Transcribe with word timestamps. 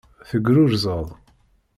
Tegrurzeḍ. 0.29 1.07